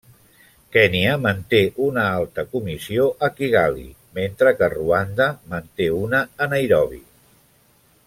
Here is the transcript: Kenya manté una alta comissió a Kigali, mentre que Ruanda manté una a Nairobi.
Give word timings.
Kenya 0.75 1.11
manté 1.25 1.59
una 1.87 2.05
alta 2.13 2.45
comissió 2.55 3.05
a 3.27 3.31
Kigali, 3.37 3.87
mentre 4.21 4.57
que 4.63 4.73
Ruanda 4.77 5.31
manté 5.55 5.93
una 6.03 6.27
a 6.47 6.53
Nairobi. 6.57 7.03